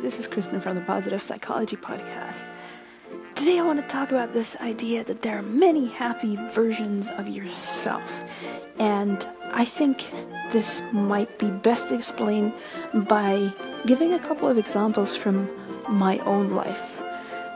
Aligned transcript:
This 0.00 0.20
is 0.20 0.28
Kristen 0.28 0.60
from 0.60 0.76
the 0.76 0.82
Positive 0.82 1.20
Psychology 1.20 1.74
Podcast. 1.74 2.46
Today 3.34 3.58
I 3.58 3.62
want 3.62 3.80
to 3.80 3.88
talk 3.88 4.12
about 4.12 4.32
this 4.32 4.56
idea 4.58 5.02
that 5.02 5.22
there 5.22 5.36
are 5.36 5.42
many 5.42 5.88
happy 5.88 6.36
versions 6.50 7.08
of 7.08 7.28
yourself. 7.28 8.22
And 8.78 9.28
I 9.52 9.64
think 9.64 10.08
this 10.52 10.82
might 10.92 11.36
be 11.40 11.50
best 11.50 11.90
explained 11.90 12.52
by 12.94 13.52
giving 13.86 14.12
a 14.12 14.20
couple 14.20 14.48
of 14.48 14.56
examples 14.56 15.16
from 15.16 15.50
my 15.88 16.18
own 16.18 16.52
life. 16.52 16.96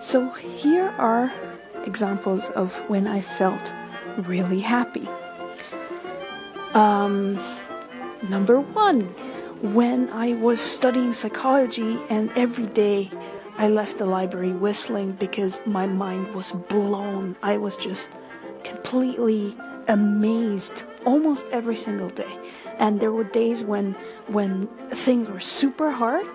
So 0.00 0.30
here 0.30 0.88
are 0.98 1.32
examples 1.86 2.50
of 2.50 2.76
when 2.90 3.06
I 3.06 3.20
felt 3.20 3.72
really 4.18 4.60
happy. 4.60 5.08
Um, 6.74 7.38
number 8.28 8.60
one, 8.60 9.14
when 9.62 10.10
I 10.10 10.34
was 10.34 10.60
studying 10.60 11.12
psychology, 11.12 11.98
and 12.10 12.30
every 12.34 12.66
day 12.66 13.10
I 13.56 13.68
left 13.68 13.98
the 13.98 14.06
library 14.06 14.52
whistling 14.52 15.12
because 15.12 15.60
my 15.64 15.86
mind 15.86 16.34
was 16.34 16.50
blown. 16.50 17.36
I 17.42 17.58
was 17.58 17.76
just 17.76 18.10
completely 18.64 19.56
amazed 19.86 20.82
almost 21.04 21.48
every 21.50 21.76
single 21.76 22.10
day. 22.10 22.38
And 22.78 23.00
there 23.00 23.12
were 23.12 23.24
days 23.24 23.62
when 23.62 23.92
when 24.26 24.66
things 24.90 25.28
were 25.28 25.40
super 25.40 25.92
hard 25.92 26.26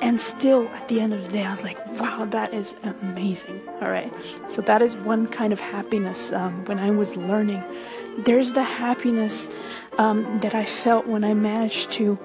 and 0.00 0.20
still 0.20 0.66
at 0.68 0.88
the 0.88 1.00
end 1.00 1.14
of 1.14 1.22
the 1.22 1.28
day 1.28 1.44
i 1.44 1.50
was 1.50 1.62
like 1.62 1.78
wow 2.00 2.24
that 2.24 2.52
is 2.52 2.74
amazing 2.82 3.60
all 3.80 3.88
right 3.88 4.12
so 4.48 4.60
that 4.60 4.82
is 4.82 4.96
one 4.96 5.28
kind 5.28 5.52
of 5.52 5.60
happiness 5.60 6.32
um, 6.32 6.64
when 6.64 6.78
i 6.80 6.90
was 6.90 7.16
learning 7.16 7.62
there's 8.18 8.52
the 8.52 8.64
happiness 8.64 9.48
um, 9.98 10.40
that 10.40 10.54
i 10.56 10.64
felt 10.64 11.06
when 11.06 11.22
i 11.22 11.32
managed 11.32 11.92
to 11.92 12.18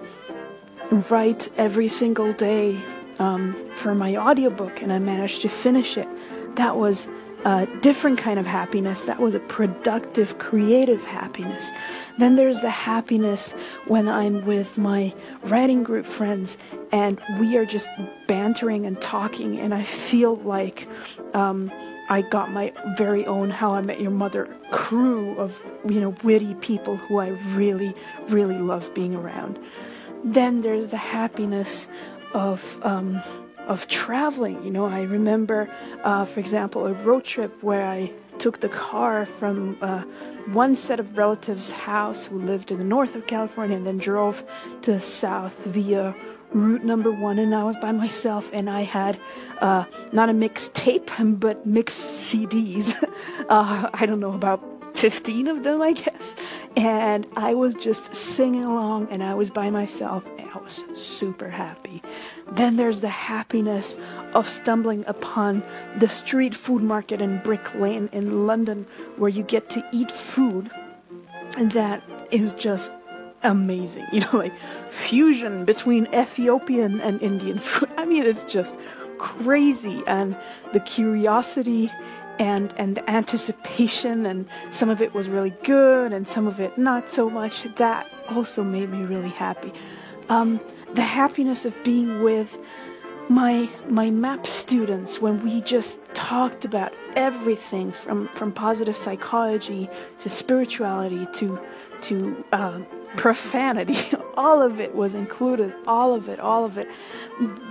write 0.91 1.49
every 1.57 1.87
single 1.87 2.33
day 2.33 2.79
um, 3.19 3.55
for 3.71 3.95
my 3.95 4.15
audiobook 4.15 4.81
and 4.81 4.91
i 4.91 4.99
managed 4.99 5.41
to 5.41 5.49
finish 5.49 5.97
it 5.97 6.07
that 6.55 6.77
was 6.77 7.07
a 7.45 7.67
different 7.81 8.17
kind 8.17 8.39
of 8.39 8.45
happiness. 8.45 9.05
That 9.05 9.19
was 9.19 9.35
a 9.35 9.39
productive, 9.39 10.37
creative 10.37 11.05
happiness. 11.05 11.71
Then 12.17 12.35
there's 12.35 12.61
the 12.61 12.69
happiness 12.69 13.53
when 13.85 14.09
I'm 14.09 14.45
with 14.45 14.77
my 14.77 15.13
writing 15.43 15.83
group 15.83 16.05
friends 16.05 16.57
and 16.91 17.21
we 17.39 17.55
are 17.57 17.65
just 17.65 17.89
bantering 18.27 18.85
and 18.85 18.99
talking, 18.99 19.59
and 19.59 19.73
I 19.73 19.83
feel 19.83 20.37
like 20.37 20.87
um, 21.33 21.71
I 22.09 22.21
got 22.21 22.51
my 22.51 22.73
very 22.97 23.25
own 23.25 23.49
How 23.49 23.75
I 23.75 23.81
Met 23.81 24.01
Your 24.01 24.11
Mother 24.11 24.53
crew 24.71 25.37
of 25.37 25.61
you 25.87 26.01
know 26.01 26.15
witty 26.23 26.53
people 26.55 26.97
who 26.97 27.19
I 27.19 27.29
really, 27.55 27.93
really 28.29 28.57
love 28.57 28.93
being 28.93 29.15
around. 29.15 29.59
Then 30.23 30.61
there's 30.61 30.89
the 30.89 30.97
happiness 30.97 31.87
of 32.33 32.79
um, 32.83 33.21
of 33.67 33.87
traveling. 33.87 34.63
You 34.63 34.71
know, 34.71 34.85
I 34.85 35.01
remember, 35.03 35.69
uh, 36.03 36.25
for 36.25 36.39
example, 36.39 36.87
a 36.87 36.93
road 36.93 37.23
trip 37.23 37.61
where 37.61 37.85
I 37.85 38.11
took 38.39 38.59
the 38.59 38.69
car 38.69 39.25
from 39.25 39.77
uh, 39.81 40.03
one 40.53 40.75
set 40.75 40.99
of 40.99 41.17
relatives' 41.17 41.71
house 41.71 42.25
who 42.25 42.39
lived 42.39 42.71
in 42.71 42.77
the 42.77 42.83
north 42.83 43.15
of 43.15 43.27
California 43.27 43.75
and 43.75 43.85
then 43.85 43.97
drove 43.97 44.43
to 44.83 44.93
the 44.93 45.01
south 45.01 45.57
via 45.65 46.15
route 46.53 46.83
number 46.83 47.11
one. 47.11 47.39
And 47.39 47.53
I 47.53 47.63
was 47.63 47.75
by 47.77 47.91
myself 47.91 48.49
and 48.53 48.69
I 48.69 48.81
had 48.81 49.19
uh, 49.59 49.85
not 50.11 50.29
a 50.29 50.33
mixed 50.33 50.73
tape, 50.73 51.11
but 51.19 51.65
mixed 51.65 52.31
CDs. 52.31 52.93
Uh, 53.49 53.89
I 53.93 54.05
don't 54.05 54.19
know 54.19 54.33
about 54.33 54.61
15 54.97 55.47
of 55.47 55.63
them, 55.63 55.81
I 55.81 55.93
guess. 55.93 56.35
And 56.75 57.27
I 57.35 57.53
was 57.53 57.75
just 57.75 58.15
singing 58.15 58.65
along 58.65 59.09
and 59.11 59.23
I 59.23 59.35
was 59.35 59.51
by 59.51 59.69
myself 59.69 60.25
and 60.39 60.49
I 60.49 60.57
was 60.57 60.83
super 60.95 61.49
happy. 61.49 62.01
Then 62.51 62.77
there's 62.77 63.01
the 63.01 63.09
happiness 63.09 63.95
of 64.33 64.49
stumbling 64.49 65.03
upon 65.05 65.63
the 65.97 66.09
street 66.09 66.55
food 66.55 66.81
market 66.81 67.21
in 67.21 67.39
Brick 67.43 67.75
Lane 67.75 68.09
in 68.11 68.47
London 68.47 68.87
where 69.17 69.29
you 69.29 69.43
get 69.43 69.69
to 69.71 69.87
eat 69.91 70.11
food 70.11 70.71
that 71.57 72.01
is 72.31 72.53
just 72.53 72.91
amazing. 73.43 74.05
You 74.13 74.21
know, 74.21 74.31
like 74.33 74.53
fusion 74.89 75.63
between 75.65 76.07
Ethiopian 76.13 77.01
and 77.01 77.21
Indian 77.21 77.59
food. 77.59 77.89
I 77.97 78.05
mean, 78.05 78.23
it's 78.23 78.43
just 78.45 78.75
crazy. 79.19 80.01
And 80.07 80.35
the 80.73 80.79
curiosity 80.79 81.91
and 82.39 82.73
and 82.77 82.95
the 82.95 83.09
anticipation 83.09 84.25
and 84.25 84.47
some 84.69 84.89
of 84.89 85.01
it 85.01 85.13
was 85.13 85.29
really 85.29 85.53
good 85.63 86.13
and 86.13 86.27
some 86.27 86.47
of 86.47 86.59
it 86.59 86.77
not 86.77 87.09
so 87.09 87.29
much 87.29 87.63
that 87.75 88.07
also 88.29 88.63
made 88.63 88.89
me 88.89 89.03
really 89.03 89.29
happy. 89.29 89.73
Um, 90.29 90.59
the 90.93 91.01
happiness 91.01 91.65
of 91.65 91.75
being 91.83 92.21
with 92.21 92.57
my 93.29 93.69
my 93.89 94.09
MAPP 94.09 94.47
students 94.47 95.21
when 95.21 95.43
we 95.43 95.61
just 95.61 95.99
talked 96.13 96.63
about 96.63 96.93
everything 97.15 97.91
from 97.91 98.27
from 98.29 98.51
positive 98.51 98.97
psychology 98.97 99.89
to 100.19 100.29
spirituality 100.29 101.27
to 101.33 101.59
to 102.01 102.43
uh, 102.51 102.79
profanity 103.15 103.97
all 104.37 104.61
of 104.61 104.79
it 104.79 104.95
was 104.95 105.13
included 105.13 105.73
all 105.87 106.13
of 106.13 106.29
it 106.29 106.39
all 106.39 106.63
of 106.63 106.77
it. 106.77 106.87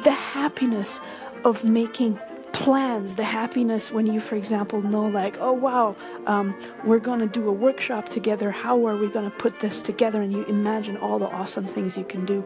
The 0.02 0.12
happiness 0.12 1.00
of 1.44 1.64
making 1.64 2.18
plans, 2.56 3.16
the 3.16 3.24
happiness 3.24 3.92
when 3.92 4.06
you, 4.06 4.18
for 4.18 4.34
example, 4.34 4.80
know, 4.80 5.06
like, 5.06 5.36
oh 5.40 5.52
wow, 5.52 5.94
um, 6.26 6.58
we're 6.84 6.98
going 6.98 7.20
to 7.20 7.26
do 7.26 7.46
a 7.50 7.52
workshop 7.52 8.08
together. 8.08 8.50
How 8.50 8.86
are 8.86 8.96
we 8.96 9.08
going 9.10 9.30
to 9.30 9.36
put 9.36 9.60
this 9.60 9.82
together? 9.82 10.22
And 10.22 10.32
you 10.32 10.42
imagine 10.46 10.96
all 10.96 11.18
the 11.18 11.28
awesome 11.28 11.66
things 11.66 11.98
you 11.98 12.04
can 12.04 12.24
do. 12.24 12.42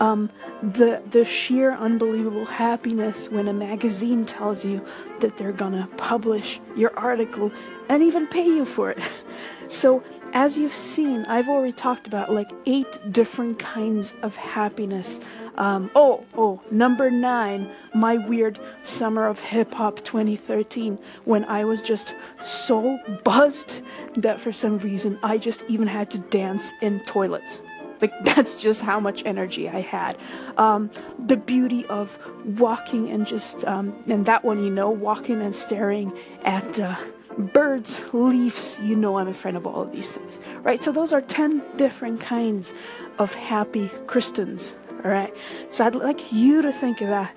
Um, 0.00 0.30
the 0.62 1.02
the 1.10 1.26
sheer 1.26 1.72
unbelievable 1.72 2.46
happiness 2.46 3.28
when 3.28 3.46
a 3.46 3.52
magazine 3.52 4.24
tells 4.24 4.64
you 4.64 4.82
that 5.20 5.36
they're 5.36 5.52
gonna 5.52 5.86
publish 5.98 6.58
your 6.74 6.98
article 6.98 7.52
and 7.90 8.02
even 8.02 8.26
pay 8.26 8.46
you 8.46 8.64
for 8.64 8.92
it. 8.92 9.00
so 9.68 10.02
as 10.32 10.56
you've 10.56 10.74
seen, 10.74 11.24
I've 11.26 11.48
already 11.48 11.72
talked 11.72 12.06
about 12.06 12.32
like 12.32 12.50
eight 12.66 13.00
different 13.10 13.58
kinds 13.58 14.14
of 14.22 14.36
happiness. 14.36 15.20
Um, 15.56 15.90
oh, 15.94 16.24
oh, 16.34 16.62
number 16.70 17.10
nine, 17.10 17.70
my 17.94 18.16
weird 18.16 18.58
summer 18.82 19.26
of 19.26 19.38
hip 19.38 19.74
hop 19.74 20.02
2013, 20.02 20.98
when 21.24 21.44
I 21.44 21.64
was 21.64 21.82
just 21.82 22.14
so 22.42 22.98
buzzed 23.24 23.82
that 24.16 24.40
for 24.40 24.52
some 24.52 24.78
reason 24.78 25.18
I 25.22 25.38
just 25.38 25.64
even 25.68 25.86
had 25.86 26.10
to 26.12 26.18
dance 26.18 26.72
in 26.80 27.00
toilets. 27.00 27.60
Like 28.00 28.12
that's 28.24 28.54
just 28.54 28.80
how 28.80 29.00
much 29.00 29.22
energy 29.26 29.68
I 29.68 29.80
had. 29.80 30.16
Um, 30.56 30.90
the 31.18 31.36
beauty 31.36 31.84
of 31.86 32.18
walking 32.58 33.10
and 33.10 33.26
just, 33.26 33.64
um, 33.66 34.02
and 34.06 34.24
that 34.26 34.44
one, 34.44 34.64
you 34.64 34.70
know, 34.70 34.90
walking 34.90 35.42
and 35.42 35.54
staring 35.54 36.12
at. 36.44 36.78
Uh, 36.78 36.96
birds, 37.38 38.02
leaves, 38.12 38.80
you 38.82 38.96
know 38.96 39.18
I'm 39.18 39.28
a 39.28 39.34
friend 39.34 39.56
of 39.56 39.66
all 39.66 39.82
of 39.82 39.92
these 39.92 40.10
things, 40.10 40.40
right? 40.62 40.82
So 40.82 40.92
those 40.92 41.12
are 41.12 41.20
10 41.20 41.62
different 41.76 42.20
kinds 42.20 42.72
of 43.18 43.34
happy 43.34 43.90
Kristens, 44.06 44.74
all 45.04 45.10
right? 45.10 45.34
So 45.70 45.84
I'd 45.84 45.94
like 45.94 46.32
you 46.32 46.62
to 46.62 46.72
think 46.72 47.00
about 47.00 47.28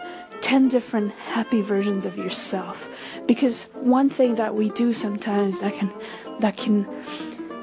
10 0.41 0.69
different 0.69 1.11
happy 1.13 1.61
versions 1.61 2.05
of 2.05 2.17
yourself 2.17 2.89
because 3.25 3.63
one 3.73 4.09
thing 4.09 4.35
that 4.35 4.55
we 4.55 4.69
do 4.71 4.93
sometimes 4.93 5.59
that 5.59 5.73
can 5.73 5.91
that 6.39 6.57
can 6.57 6.85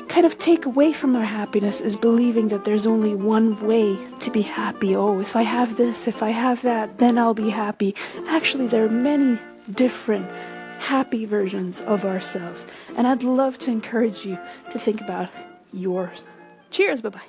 kind 0.09 0.27
of 0.27 0.39
take 0.39 0.67
away 0.67 0.93
from 0.93 1.17
our 1.17 1.25
happiness 1.25 1.81
is 1.81 1.97
believing 1.97 2.49
that 2.49 2.65
there's 2.65 2.87
only 2.87 3.15
one 3.15 3.59
way 3.67 3.97
to 4.19 4.31
be 4.31 4.43
happy. 4.43 4.95
Oh, 4.95 5.21
if 5.21 5.37
I 5.37 5.43
have 5.43 5.77
this, 5.77 6.07
if 6.07 6.23
I 6.23 6.31
have 6.31 6.61
that, 6.63 6.99
then 6.99 7.17
I'll 7.17 7.35
be 7.35 7.51
happy. 7.51 7.95
Actually, 8.29 8.67
there 8.67 8.85
are 8.85 8.91
many 8.91 9.39
different 9.73 10.29
happy 10.83 11.25
versions 11.25 11.81
of 11.83 12.05
ourselves. 12.05 12.67
And 12.97 13.07
I'd 13.07 13.23
love 13.23 13.57
to 13.59 13.71
encourage 13.71 14.27
you 14.27 14.37
to 14.73 14.79
think 14.79 15.01
about 15.01 15.31
yours. 15.73 16.27
Cheers, 16.71 17.01
bye 17.01 17.11
bye. 17.11 17.21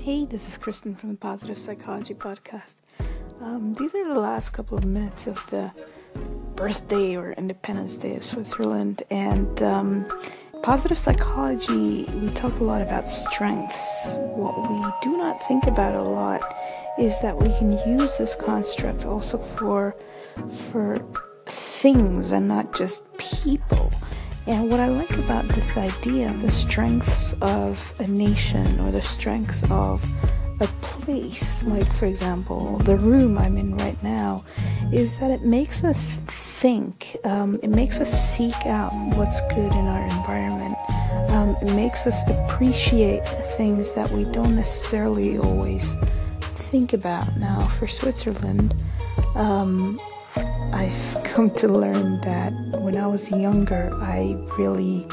Hey, 0.00 0.24
this 0.24 0.48
is 0.48 0.56
Kristen 0.56 0.94
from 0.94 1.10
the 1.10 1.16
Positive 1.16 1.58
Psychology 1.58 2.14
Podcast. 2.14 2.76
Um, 3.40 3.74
these 3.74 3.94
are 3.94 4.06
the 4.06 4.20
last 4.20 4.50
couple 4.50 4.78
of 4.78 4.84
minutes 4.84 5.26
of 5.26 5.44
the 5.50 5.72
birthday 6.54 7.16
or 7.16 7.32
Independence 7.32 7.96
Day 7.96 8.14
of 8.14 8.24
Switzerland, 8.24 9.02
and 9.10 9.60
um, 9.62 10.06
positive 10.62 10.98
psychology, 10.98 12.04
we 12.04 12.28
talk 12.28 12.60
a 12.60 12.64
lot 12.64 12.80
about 12.80 13.08
strengths. 13.08 14.14
What 14.16 14.70
we 14.70 14.84
do 15.02 15.16
not 15.18 15.42
think 15.48 15.64
about 15.64 15.94
a 15.94 16.02
lot 16.02 16.42
is 16.98 17.20
that 17.20 17.36
we 17.36 17.48
can 17.58 17.72
use 17.88 18.16
this 18.18 18.34
construct 18.34 19.04
also 19.04 19.38
for 19.38 19.96
for 20.70 20.98
things 21.82 22.32
and 22.32 22.46
not 22.46 22.74
just 22.74 23.04
people. 23.16 23.90
And 24.46 24.70
what 24.70 24.80
I 24.80 24.88
like 24.88 25.16
about 25.18 25.44
this 25.48 25.76
idea 25.76 26.30
of 26.30 26.40
the 26.40 26.50
strengths 26.50 27.34
of 27.40 27.94
a 28.00 28.06
nation 28.06 28.80
or 28.80 28.90
the 28.90 29.02
strengths 29.02 29.62
of 29.70 30.04
a 30.60 30.66
place, 30.82 31.62
like 31.64 31.90
for 31.92 32.06
example, 32.06 32.76
the 32.78 32.96
room 32.96 33.38
I'm 33.38 33.56
in 33.56 33.76
right 33.76 34.00
now, 34.02 34.44
is 34.92 35.16
that 35.18 35.30
it 35.30 35.42
makes 35.42 35.84
us 35.84 36.18
think, 36.26 37.16
um, 37.24 37.58
it 37.62 37.70
makes 37.70 38.00
us 38.00 38.10
seek 38.10 38.66
out 38.66 38.92
what's 39.16 39.40
good 39.54 39.72
in 39.72 39.86
our 39.86 40.04
environment. 40.18 40.76
Um, 41.30 41.56
it 41.62 41.74
makes 41.74 42.06
us 42.06 42.22
appreciate 42.28 43.26
things 43.56 43.92
that 43.94 44.10
we 44.10 44.24
don't 44.24 44.56
necessarily 44.56 45.38
always 45.38 45.94
think 46.40 46.92
about. 46.92 47.36
Now, 47.38 47.68
for 47.78 47.86
Switzerland, 47.86 48.74
Um, 49.34 50.00
I've 50.72 51.24
come 51.24 51.50
to 51.56 51.68
learn 51.68 52.20
that 52.20 52.52
when 52.80 52.96
I 52.96 53.06
was 53.06 53.30
younger, 53.30 53.90
I 54.00 54.36
really 54.58 55.06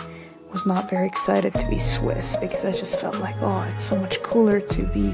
was 0.52 0.66
not 0.66 0.90
very 0.90 1.08
excited 1.08 1.54
to 1.56 1.70
be 1.70 1.80
Swiss 1.80 2.36
because 2.38 2.66
I 2.66 2.72
just 2.72 3.00
felt 3.00 3.18
like, 3.20 3.36
oh, 3.42 3.62
it's 3.64 3.84
so 3.84 4.00
much 4.00 4.22
cooler 4.24 4.60
to 4.60 4.84
be 4.88 5.14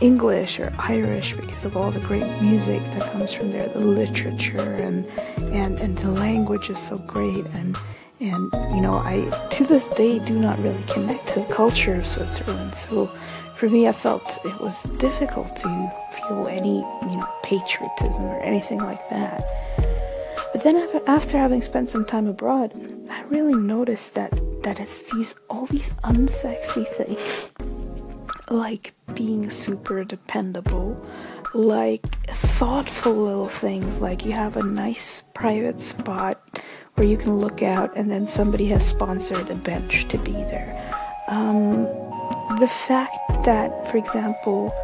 English 0.00 0.58
or 0.58 0.72
Irish 0.78 1.34
because 1.34 1.64
of 1.64 1.76
all 1.76 1.90
the 1.90 2.00
great 2.00 2.26
music 2.40 2.82
that 2.94 3.12
comes 3.12 3.32
from 3.32 3.52
there, 3.52 3.68
the 3.68 3.78
literature 3.78 4.58
and 4.58 5.06
and 5.52 5.78
and 5.78 5.96
the 5.98 6.10
language 6.10 6.70
is 6.70 6.78
so 6.78 6.98
great 6.98 7.46
and 7.54 7.76
and 8.20 8.52
you 8.74 8.80
know 8.80 8.94
I 8.94 9.30
to 9.50 9.64
this 9.64 9.86
day 9.88 10.18
do 10.18 10.38
not 10.38 10.58
really 10.58 10.82
connect 10.84 11.28
to 11.28 11.40
the 11.40 11.54
culture 11.54 11.94
of 11.94 12.06
Switzerland. 12.06 12.74
So 12.74 13.10
for 13.62 13.68
me, 13.68 13.86
I 13.86 13.92
felt 13.92 14.44
it 14.44 14.60
was 14.60 14.82
difficult 14.98 15.54
to 15.54 15.92
feel 16.10 16.48
any 16.48 16.78
you 16.78 17.16
know 17.16 17.32
patriotism 17.44 18.24
or 18.24 18.40
anything 18.40 18.78
like 18.78 19.08
that. 19.08 19.46
But 20.52 20.64
then 20.64 21.00
after 21.06 21.38
having 21.38 21.62
spent 21.62 21.88
some 21.88 22.04
time 22.04 22.26
abroad, 22.26 22.72
I 23.08 23.22
really 23.28 23.54
noticed 23.54 24.16
that 24.16 24.32
that 24.64 24.80
it's 24.80 25.08
these 25.12 25.36
all 25.48 25.66
these 25.66 25.92
unsexy 26.02 26.88
things 26.88 27.50
like 28.50 28.94
being 29.14 29.48
super 29.48 30.02
dependable, 30.02 31.00
like 31.54 32.02
thoughtful 32.26 33.14
little 33.14 33.48
things, 33.48 34.00
like 34.00 34.24
you 34.24 34.32
have 34.32 34.56
a 34.56 34.64
nice 34.64 35.22
private 35.34 35.80
spot 35.80 36.60
where 36.94 37.06
you 37.06 37.16
can 37.16 37.36
look 37.36 37.62
out 37.62 37.96
and 37.96 38.10
then 38.10 38.26
somebody 38.26 38.66
has 38.66 38.84
sponsored 38.84 39.48
a 39.50 39.54
bench 39.54 40.08
to 40.08 40.18
be 40.18 40.32
there. 40.32 40.74
Um, 41.28 42.01
the 42.58 42.68
fact 42.68 43.16
that, 43.44 43.90
for 43.90 43.96
example, 43.96 44.74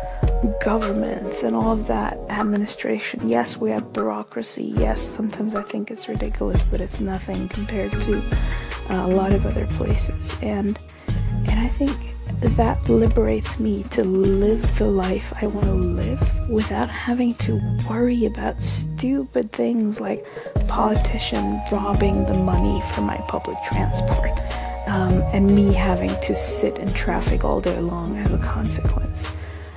governments 0.62 1.42
and 1.42 1.54
all 1.54 1.72
of 1.72 1.86
that 1.86 2.18
administration, 2.28 3.28
yes, 3.28 3.56
we 3.56 3.70
have 3.70 3.92
bureaucracy. 3.92 4.72
Yes, 4.76 5.00
sometimes 5.00 5.54
I 5.54 5.62
think 5.62 5.90
it's 5.90 6.08
ridiculous, 6.08 6.62
but 6.62 6.80
it's 6.80 7.00
nothing 7.00 7.48
compared 7.48 7.92
to 7.92 8.18
uh, 8.90 9.06
a 9.06 9.08
lot 9.08 9.32
of 9.32 9.46
other 9.46 9.66
places. 9.66 10.36
And 10.42 10.78
and 11.48 11.60
I 11.60 11.68
think 11.68 11.96
that 12.56 12.88
liberates 12.88 13.58
me 13.58 13.82
to 13.90 14.04
live 14.04 14.78
the 14.78 14.86
life 14.86 15.32
I 15.42 15.46
want 15.46 15.66
to 15.66 15.72
live 15.72 16.48
without 16.48 16.88
having 16.88 17.34
to 17.34 17.60
worry 17.88 18.26
about 18.26 18.62
stupid 18.62 19.50
things 19.50 20.00
like 20.00 20.24
politician 20.68 21.60
robbing 21.72 22.26
the 22.26 22.34
money 22.34 22.80
for 22.92 23.00
my 23.00 23.16
public 23.28 23.56
transport 23.66 24.38
um, 24.88 25.22
and 25.34 25.54
me 25.54 25.72
having 25.72 26.10
to 26.22 26.34
sit 26.34 26.78
in 26.78 26.92
traffic 26.94 27.44
all 27.44 27.60
day 27.60 27.78
long 27.78 28.16
as 28.16 28.32
a 28.32 28.38
consequence. 28.38 29.30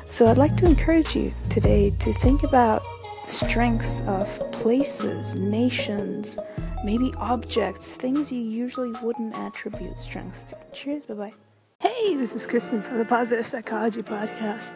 So 0.06 0.28
I'd 0.28 0.38
like 0.38 0.56
to 0.58 0.66
encourage 0.66 1.16
you 1.16 1.34
today 1.50 1.92
to 2.00 2.13
think 2.13 2.44
about 2.44 2.84
strengths 3.28 4.02
of 4.08 4.28
places, 4.52 5.36
nations, 5.36 6.38
maybe 6.84 7.13
objects, 7.18 7.92
things 7.92 8.31
you 8.31 8.42
usually 8.42 8.92
wouldn't 9.04 9.36
attribute 9.36 10.00
strengths 10.00 10.46
to. 10.46 10.58
Cheers, 10.74 11.06
bye 11.06 11.13
bye. 11.13 11.34
Hey, 11.80 12.16
this 12.16 12.34
is 12.34 12.46
Kristen 12.46 12.81
from 12.81 12.98
the 12.98 13.06
Positive 13.06 13.46
Psychology 13.46 14.02
Podcast. 14.02 14.75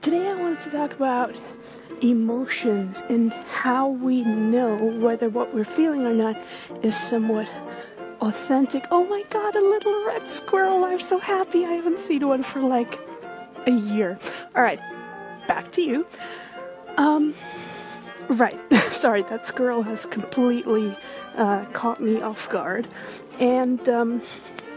Today 0.00 0.28
I 0.28 0.34
wanted 0.34 0.60
to 0.60 0.70
talk 0.70 0.92
about 0.94 1.34
emotions 2.02 3.02
and 3.08 3.32
how 3.32 3.88
we 3.88 4.22
know 4.22 4.76
whether 4.76 5.28
what 5.28 5.54
we're 5.54 5.64
feeling 5.64 6.06
or 6.06 6.14
not 6.14 6.36
is 6.82 6.96
somewhat 6.96 7.48
authentic. 8.20 8.86
Oh 8.90 9.04
my 9.04 9.22
god, 9.30 9.54
a 9.56 9.60
little 9.60 10.04
red 10.04 10.28
squirrel! 10.28 10.84
I'm 10.84 11.00
so 11.00 11.18
happy 11.18 11.64
I 11.64 11.72
haven't 11.72 12.00
seen 12.00 12.26
one 12.26 12.42
for 12.42 12.60
like 12.60 13.00
a 13.66 13.72
year. 13.72 14.18
Alright, 14.56 14.80
back 15.46 15.72
to 15.72 15.82
you. 15.82 16.06
Um, 16.96 17.34
right. 18.28 18.58
Sorry, 18.92 19.22
that 19.22 19.46
squirrel 19.46 19.82
has 19.82 20.06
completely 20.06 20.96
uh, 21.36 21.64
caught 21.66 22.00
me 22.00 22.20
off 22.20 22.48
guard. 22.50 22.88
And, 23.38 23.88
um, 23.88 24.22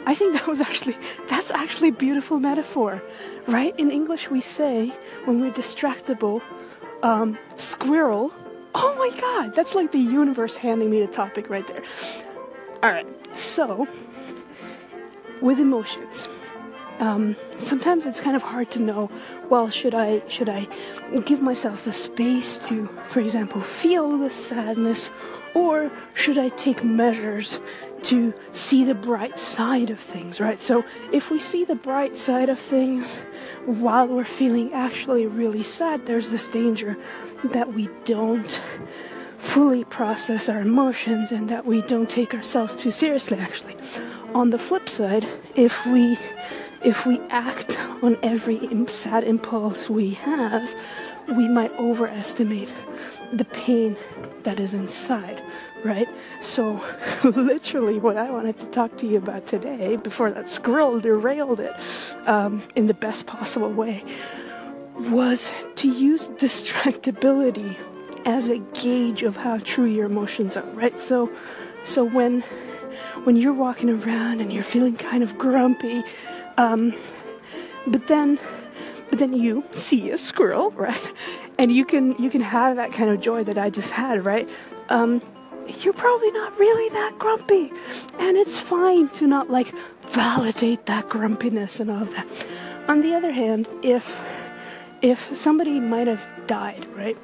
I 0.06 0.16
think 0.16 0.34
that 0.34 0.48
was 0.48 0.60
actually 0.60 0.98
that's 1.28 1.52
actually 1.52 1.92
beautiful 1.92 2.40
metaphor, 2.40 3.02
right? 3.48 3.78
In 3.80 3.90
English, 3.90 4.30
we 4.30 4.42
say 4.42 4.90
when 5.26 5.40
we're 5.40 5.52
distractible, 5.52 6.42
um, 7.04 7.38
squirrel. 7.56 8.34
Oh 8.76 8.96
my 8.98 9.18
God, 9.20 9.56
that's 9.56 9.76
like 9.76 9.92
the 9.92 10.00
universe 10.00 10.58
handing 10.58 10.90
me 10.90 11.00
the 11.00 11.08
topic 11.08 11.50
right 11.50 11.66
there. 11.68 11.84
All 12.82 12.92
right, 12.92 13.08
so 13.36 13.88
with 15.42 15.60
emotions, 15.60 16.28
um, 17.00 17.36
sometimes 17.58 18.06
it's 18.06 18.20
kind 18.20 18.36
of 18.36 18.44
hard 18.44 18.72
to 18.72 18.80
know. 18.80 19.10
Well, 19.50 19.70
should 19.70 19.96
I 19.96 20.22
should 20.28 20.50
I 20.50 20.68
give 21.26 21.42
myself 21.42 21.86
the 21.86 21.94
space 21.94 22.58
to, 22.68 22.88
for 23.04 23.20
example, 23.20 23.62
feel 23.62 24.18
the 24.18 24.30
sadness, 24.30 25.12
or 25.54 25.92
should 26.14 26.38
I 26.38 26.50
take 26.50 26.84
measures 26.84 27.60
to 28.04 28.34
see 28.52 28.84
the 28.84 28.96
bright 28.96 29.40
side 29.40 29.90
of 29.90 30.00
things, 30.00 30.40
right? 30.40 30.62
So 30.62 30.84
if 31.12 31.32
we 31.32 31.40
see 31.40 31.64
the 31.64 31.76
bright 31.76 32.18
side 32.18 32.50
of 32.50 32.60
things 32.60 33.18
while 33.66 34.08
we're 34.08 34.26
feeling 34.26 34.74
actually 34.74 35.26
really 35.26 35.64
sad, 35.64 36.06
there's 36.06 36.30
this 36.30 36.48
danger 36.48 36.98
that 37.46 37.74
we 37.74 37.90
don't 38.06 38.62
fully 39.44 39.84
process 39.84 40.48
our 40.48 40.62
emotions 40.62 41.32
and 41.32 41.50
that 41.50 41.66
we 41.66 41.82
don't 41.82 42.10
take 42.10 42.34
ourselves 42.34 42.76
too 42.76 42.90
seriously 42.90 43.38
actually. 43.38 43.76
On 44.34 44.50
the 44.50 44.58
flip 44.58 44.90
side, 44.90 45.28
if 45.54 45.86
we 45.86 46.18
if 46.84 47.06
we 47.06 47.20
act 47.30 47.78
on 48.02 48.18
every 48.24 48.60
sad 48.88 49.24
impulse 49.24 49.90
we 49.90 50.12
have, 50.12 50.74
we 51.28 51.48
might 51.48 51.72
overestimate 51.74 52.70
the 53.32 53.46
pain 53.46 53.96
that 54.44 54.60
is 54.60 54.74
inside, 54.74 55.42
right? 55.86 56.08
So, 56.42 56.84
literally, 57.24 58.00
what 58.00 58.18
I 58.18 58.30
wanted 58.32 58.60
to 58.60 58.66
talk 58.68 58.98
to 58.98 59.08
you 59.08 59.18
about 59.18 59.48
today, 59.48 59.96
before 59.96 60.32
that 60.32 60.50
squirrel 60.50 61.00
derailed 61.00 61.62
it 61.62 61.74
um, 62.26 62.62
in 62.76 62.88
the 62.88 62.94
best 62.94 63.28
possible 63.28 63.72
way, 63.72 64.04
was 64.98 65.52
to 65.76 65.90
use 65.90 66.28
distractibility 66.46 67.78
as 68.26 68.50
a 68.50 68.60
gauge 68.74 69.24
of 69.24 69.38
how 69.38 69.58
true 69.58 69.86
your 69.86 70.06
emotions 70.06 70.58
are, 70.58 70.66
right? 70.72 71.00
So, 71.00 71.32
so 71.84 72.04
when 72.04 72.42
when 73.24 73.36
you're 73.36 73.54
walking 73.54 73.90
around 73.90 74.42
and 74.42 74.52
you're 74.52 74.64
feeling 74.64 74.96
kind 74.96 75.24
of 75.24 75.38
grumpy, 75.38 76.04
um, 76.58 76.94
but 77.88 78.08
then 78.08 78.40
but 79.10 79.20
then 79.20 79.34
you 79.34 79.64
see 79.72 80.10
a 80.12 80.18
squirrel, 80.18 80.72
right? 80.76 81.14
And 81.58 81.72
you 81.72 81.86
can 81.86 82.16
you 82.22 82.30
can 82.30 82.42
have 82.42 82.76
that 82.78 82.92
kind 82.92 83.10
of 83.10 83.20
joy 83.22 83.44
that 83.44 83.58
I 83.58 83.70
just 83.70 83.92
had, 83.92 84.26
right? 84.26 84.50
Um, 84.90 85.22
you're 85.82 85.94
probably 85.94 86.32
not 86.32 86.58
really 86.60 86.90
that 86.90 87.18
grumpy, 87.20 87.72
and 88.20 88.38
it's 88.38 88.58
fine 88.58 89.08
to 89.10 89.28
not 89.28 89.50
like 89.50 89.74
validate 90.10 90.86
that 90.88 91.10
grumpiness 91.10 91.80
and 91.80 91.90
all 91.90 92.02
of 92.02 92.12
that. 92.12 92.28
On 92.88 93.02
the 93.02 93.16
other 93.16 93.32
hand, 93.32 93.68
if 93.82 94.22
if 95.02 95.36
somebody 95.36 95.80
might 95.80 96.08
have 96.08 96.28
died, 96.48 96.86
right, 96.96 97.18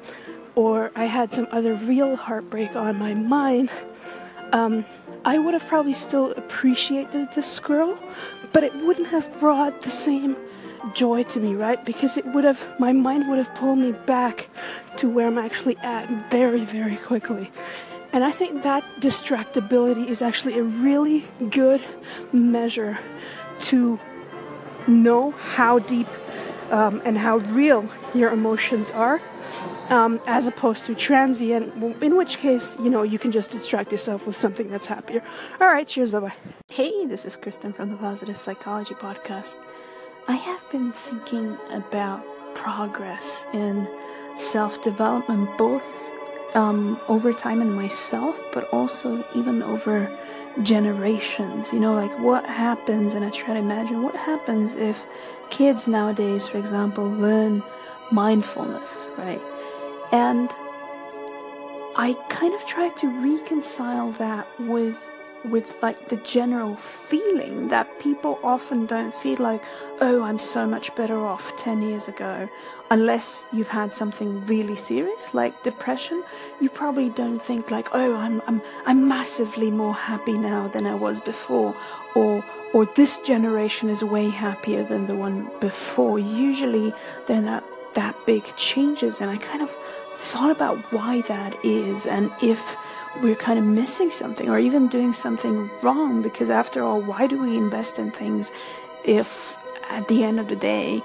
or 0.54 0.90
I 0.94 1.04
had 1.04 1.32
some 1.32 1.48
other 1.50 1.74
real 1.74 2.16
heartbreak 2.16 2.74
on 2.76 2.98
my 2.98 3.14
mind, 3.14 3.70
um, 4.52 4.84
I 5.24 5.38
would 5.38 5.54
have 5.54 5.66
probably 5.66 5.94
still 5.94 6.32
appreciated 6.32 7.28
this 7.34 7.50
squirrel, 7.50 7.98
but 8.52 8.64
it 8.64 8.74
wouldn't 8.76 9.08
have 9.08 9.38
brought 9.38 9.82
the 9.82 9.90
same 9.90 10.36
joy 10.94 11.22
to 11.24 11.40
me, 11.40 11.54
right? 11.54 11.84
Because 11.84 12.16
it 12.16 12.24
would 12.26 12.44
have, 12.44 12.78
my 12.78 12.92
mind 12.92 13.28
would 13.28 13.38
have 13.38 13.54
pulled 13.54 13.78
me 13.78 13.92
back 13.92 14.48
to 14.96 15.08
where 15.08 15.26
I'm 15.26 15.38
actually 15.38 15.76
at 15.78 16.30
very, 16.30 16.64
very 16.64 16.96
quickly. 16.96 17.50
And 18.12 18.24
I 18.24 18.32
think 18.32 18.62
that 18.62 18.82
distractibility 19.00 20.06
is 20.06 20.22
actually 20.22 20.58
a 20.58 20.62
really 20.62 21.24
good 21.50 21.82
measure 22.32 22.98
to 23.60 24.00
know 24.88 25.30
how 25.32 25.78
deep 25.78 26.08
um, 26.70 27.02
and 27.04 27.16
how 27.18 27.38
real 27.38 27.88
your 28.14 28.32
emotions 28.32 28.90
are, 28.90 29.20
um, 29.90 30.20
as 30.26 30.46
opposed 30.46 30.86
to 30.86 30.94
transient, 30.94 31.74
in 32.02 32.16
which 32.16 32.38
case, 32.38 32.76
you 32.78 32.88
know, 32.88 33.02
you 33.02 33.18
can 33.18 33.32
just 33.32 33.50
distract 33.50 33.90
yourself 33.90 34.26
with 34.26 34.38
something 34.38 34.68
that's 34.68 34.86
happier. 34.86 35.22
All 35.60 35.66
right, 35.66 35.86
cheers, 35.86 36.12
bye 36.12 36.20
bye. 36.20 36.32
Hey, 36.70 37.06
this 37.06 37.24
is 37.24 37.36
Kristen 37.36 37.72
from 37.72 37.90
the 37.90 37.96
Positive 37.96 38.38
Psychology 38.38 38.94
Podcast. 38.94 39.56
I 40.28 40.34
have 40.34 40.62
been 40.70 40.92
thinking 40.92 41.56
about 41.72 42.24
progress 42.54 43.46
in 43.52 43.88
self 44.36 44.80
development, 44.80 45.50
both 45.58 46.12
um, 46.54 47.00
over 47.08 47.32
time 47.32 47.60
in 47.60 47.72
myself, 47.74 48.40
but 48.52 48.72
also 48.72 49.24
even 49.34 49.62
over 49.62 50.08
generations. 50.62 51.72
You 51.72 51.80
know, 51.80 51.94
like 51.94 52.16
what 52.20 52.44
happens, 52.44 53.14
and 53.14 53.24
I 53.24 53.30
try 53.30 53.54
to 53.54 53.60
imagine 53.60 54.02
what 54.02 54.14
happens 54.14 54.76
if 54.76 55.04
kids 55.50 55.88
nowadays, 55.88 56.46
for 56.46 56.58
example, 56.58 57.10
learn 57.10 57.62
mindfulness, 58.12 59.06
right? 59.18 59.40
And 60.12 60.50
I 61.96 62.16
kind 62.28 62.54
of 62.54 62.64
try 62.66 62.88
to 62.88 63.06
reconcile 63.22 64.12
that 64.12 64.46
with 64.60 64.96
with 65.44 65.82
like 65.82 66.08
the 66.08 66.16
general 66.18 66.76
feeling 66.76 67.68
that 67.68 67.98
people 67.98 68.38
often 68.42 68.86
don't 68.86 69.12
feel 69.14 69.38
like, 69.38 69.62
oh, 70.00 70.22
I'm 70.22 70.38
so 70.38 70.66
much 70.66 70.94
better 70.94 71.18
off 71.18 71.56
10 71.56 71.82
years 71.82 72.08
ago. 72.08 72.48
Unless 72.90 73.46
you've 73.52 73.68
had 73.68 73.94
something 73.94 74.44
really 74.46 74.76
serious 74.76 75.32
like 75.32 75.62
depression, 75.62 76.22
you 76.60 76.68
probably 76.68 77.08
don't 77.08 77.40
think 77.40 77.70
like, 77.70 77.86
oh, 77.92 78.16
I'm, 78.16 78.42
I'm, 78.46 78.60
I'm 78.84 79.08
massively 79.08 79.70
more 79.70 79.94
happy 79.94 80.36
now 80.36 80.68
than 80.68 80.86
I 80.86 80.94
was 80.94 81.20
before. 81.20 81.74
Or, 82.14 82.44
or 82.74 82.86
this 82.96 83.18
generation 83.18 83.88
is 83.88 84.02
way 84.02 84.28
happier 84.28 84.82
than 84.82 85.06
the 85.06 85.14
one 85.14 85.50
before. 85.60 86.18
Usually 86.18 86.92
they're 87.26 87.40
not 87.40 87.64
that 87.94 88.14
big 88.26 88.44
changes. 88.56 89.20
And 89.20 89.30
I 89.30 89.36
kind 89.38 89.62
of 89.62 89.70
thought 90.20 90.50
about 90.50 90.76
why 90.92 91.22
that 91.22 91.56
is 91.64 92.06
and 92.06 92.30
if 92.42 92.76
we're 93.22 93.34
kind 93.34 93.58
of 93.58 93.64
missing 93.64 94.10
something 94.10 94.50
or 94.50 94.58
even 94.58 94.86
doing 94.86 95.14
something 95.14 95.70
wrong 95.82 96.20
because 96.20 96.50
after 96.50 96.84
all 96.84 97.00
why 97.00 97.26
do 97.26 97.40
we 97.40 97.56
invest 97.56 97.98
in 97.98 98.10
things 98.10 98.52
if 99.02 99.56
at 99.88 100.06
the 100.08 100.22
end 100.22 100.38
of 100.38 100.48
the 100.48 100.56
day 100.56 101.02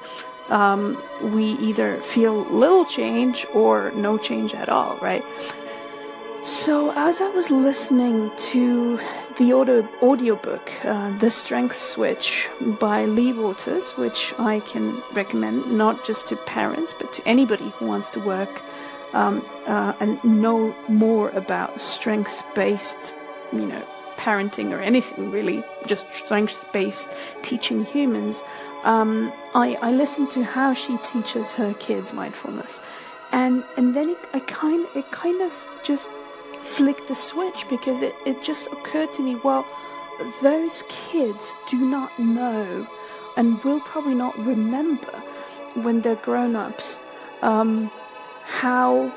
um, 0.49 1.01
we 1.33 1.53
either 1.53 1.99
feel 2.01 2.43
little 2.45 2.83
change 2.83 3.47
or 3.53 3.89
no 3.95 4.17
change 4.17 4.53
at 4.53 4.67
all 4.67 4.97
right 4.97 5.23
so 6.45 6.91
as 6.95 7.21
i 7.21 7.29
was 7.29 7.49
listening 7.49 8.31
to 8.37 8.99
the 9.37 9.51
audio 9.51 9.87
audiobook 10.01 10.71
uh, 10.85 11.17
the 11.17 11.31
strength 11.31 11.75
switch 11.75 12.47
by 12.79 13.05
Lea 13.05 13.33
Waters 13.33 13.91
which 13.97 14.33
i 14.37 14.59
can 14.61 15.01
recommend 15.13 15.71
not 15.71 16.05
just 16.05 16.27
to 16.27 16.35
parents 16.35 16.93
but 16.93 17.11
to 17.13 17.27
anybody 17.27 17.69
who 17.77 17.87
wants 17.87 18.09
to 18.11 18.19
work 18.19 18.61
um, 19.15 19.43
uh, 19.65 19.93
and 19.99 20.23
know 20.23 20.75
more 20.87 21.29
about 21.29 21.81
strengths 21.81 22.43
based, 22.53 23.13
you 23.51 23.65
know, 23.65 23.83
parenting 24.17 24.71
or 24.71 24.81
anything 24.81 25.31
really, 25.31 25.63
just 25.87 26.11
strengths 26.13 26.57
based 26.73 27.09
teaching 27.41 27.85
humans, 27.85 28.43
um, 28.83 29.31
I, 29.55 29.77
I 29.81 29.91
listened 29.91 30.29
to 30.31 30.43
how 30.43 30.73
she 30.73 30.97
teaches 30.97 31.53
her 31.53 31.73
kids 31.75 32.13
mindfulness. 32.13 32.79
And, 33.31 33.63
and 33.77 33.95
then 33.95 34.09
it, 34.09 34.17
I 34.33 34.39
kind, 34.39 34.85
it 34.95 35.09
kind 35.11 35.41
of 35.41 35.51
just 35.83 36.09
flicked 36.65 37.07
the 37.07 37.15
switch 37.15 37.65
because 37.69 38.01
it, 38.01 38.15
it 38.25 38.43
just 38.43 38.67
occurred 38.67 39.13
to 39.13 39.21
me 39.21 39.35
well, 39.43 39.65
those 40.41 40.83
kids 40.87 41.55
do 41.69 41.77
not 41.77 42.17
know 42.19 42.87
and 43.37 43.63
will 43.63 43.81
probably 43.81 44.15
not 44.15 44.37
remember 44.39 45.21
when 45.75 46.01
they're 46.01 46.15
grown 46.15 46.55
ups. 46.55 46.99
Um, 47.41 47.91
how 48.43 49.13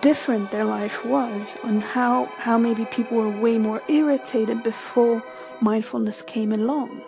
different 0.00 0.50
their 0.50 0.64
life 0.64 1.04
was 1.04 1.56
and 1.64 1.82
how, 1.82 2.26
how 2.36 2.58
maybe 2.58 2.84
people 2.86 3.16
were 3.18 3.28
way 3.28 3.58
more 3.58 3.82
irritated 3.88 4.62
before 4.62 5.22
mindfulness 5.60 6.22
came 6.22 6.52
along. 6.52 7.02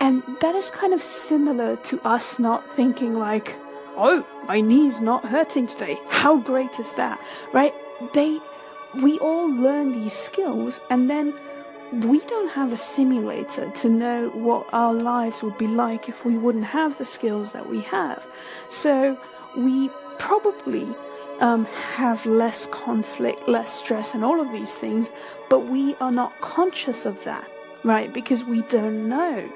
And 0.00 0.22
that 0.40 0.54
is 0.54 0.70
kind 0.70 0.94
of 0.94 1.02
similar 1.02 1.76
to 1.76 2.00
us 2.06 2.38
not 2.38 2.64
thinking 2.74 3.14
like, 3.18 3.56
oh, 3.96 4.26
my 4.46 4.60
knee's 4.60 5.00
not 5.00 5.24
hurting 5.24 5.66
today. 5.66 5.98
How 6.08 6.38
great 6.38 6.78
is 6.78 6.94
that? 6.94 7.20
Right? 7.52 7.74
They, 8.14 8.38
we 8.96 9.18
all 9.18 9.48
learn 9.48 9.92
these 9.92 10.12
skills 10.12 10.80
and 10.90 11.08
then 11.08 11.34
we 11.92 12.20
don't 12.20 12.50
have 12.50 12.72
a 12.72 12.76
simulator 12.76 13.70
to 13.70 13.88
know 13.88 14.28
what 14.30 14.66
our 14.72 14.92
lives 14.92 15.42
would 15.42 15.56
be 15.56 15.66
like 15.66 16.08
if 16.08 16.24
we 16.24 16.36
wouldn't 16.36 16.66
have 16.66 16.98
the 16.98 17.04
skills 17.04 17.52
that 17.52 17.68
we 17.68 17.80
have. 17.80 18.26
So 18.68 19.18
we 19.56 19.90
probably 20.18 20.86
um, 21.40 21.64
have 21.96 22.26
less 22.26 22.66
conflict, 22.66 23.48
less 23.48 23.72
stress, 23.72 24.14
and 24.14 24.24
all 24.24 24.40
of 24.40 24.52
these 24.52 24.74
things, 24.74 25.10
but 25.48 25.60
we 25.60 25.94
are 25.96 26.10
not 26.10 26.38
conscious 26.40 27.06
of 27.06 27.22
that, 27.24 27.50
right? 27.84 28.12
Because 28.12 28.44
we 28.44 28.62
don't 28.62 29.08
know. 29.08 29.50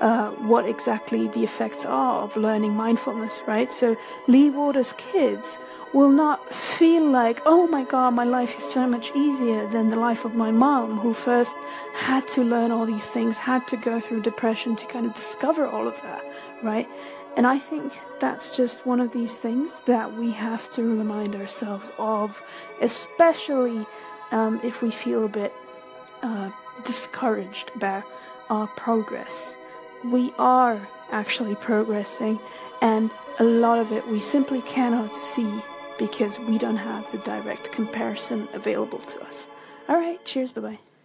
Uh, 0.00 0.30
what 0.52 0.66
exactly 0.68 1.26
the 1.28 1.42
effects 1.42 1.86
are 1.86 2.20
of 2.20 2.36
learning 2.36 2.74
mindfulness, 2.74 3.42
right? 3.46 3.72
So 3.72 3.96
Lea 4.28 4.50
Waters' 4.50 4.92
kids 4.92 5.58
will 5.94 6.10
not 6.10 6.52
feel 6.52 7.04
like, 7.08 7.40
oh 7.46 7.66
my 7.66 7.82
god, 7.82 8.12
my 8.12 8.24
life 8.24 8.58
is 8.58 8.64
so 8.64 8.86
much 8.86 9.10
easier 9.14 9.66
than 9.68 9.88
the 9.88 9.98
life 9.98 10.26
of 10.26 10.34
my 10.34 10.50
mom, 10.50 10.98
who 10.98 11.14
first 11.14 11.56
had 11.94 12.28
to 12.28 12.44
learn 12.44 12.70
all 12.70 12.84
these 12.84 13.08
things, 13.08 13.38
had 13.38 13.66
to 13.68 13.76
go 13.78 13.98
through 13.98 14.20
depression 14.20 14.76
to 14.76 14.86
kind 14.86 15.06
of 15.06 15.14
discover 15.14 15.64
all 15.66 15.88
of 15.88 15.98
that, 16.02 16.22
right? 16.62 16.86
And 17.36 17.46
I 17.46 17.58
think 17.58 17.92
that's 18.20 18.54
just 18.54 18.84
one 18.84 19.00
of 19.00 19.12
these 19.12 19.38
things 19.38 19.80
that 19.80 20.12
we 20.12 20.30
have 20.32 20.70
to 20.72 20.82
remind 20.82 21.34
ourselves 21.34 21.90
of, 21.98 22.42
especially 22.82 23.86
um, 24.30 24.60
if 24.62 24.82
we 24.82 24.90
feel 24.90 25.24
a 25.24 25.28
bit 25.28 25.54
uh, 26.22 26.50
discouraged 26.84 27.70
about 27.74 28.04
our 28.50 28.66
progress. 28.68 29.56
We 30.04 30.32
are 30.38 30.86
actually 31.10 31.54
progressing, 31.56 32.38
and 32.80 33.10
a 33.38 33.44
lot 33.44 33.78
of 33.78 33.92
it 33.92 34.06
we 34.08 34.20
simply 34.20 34.62
cannot 34.62 35.16
see 35.16 35.62
because 35.98 36.38
we 36.38 36.58
don't 36.58 36.76
have 36.76 37.10
the 37.12 37.18
direct 37.18 37.72
comparison 37.72 38.48
available 38.52 38.98
to 38.98 39.24
us. 39.24 39.48
All 39.88 39.96
right, 39.96 40.22
cheers, 40.24 40.52
bye 40.52 40.60
bye. 40.60 40.85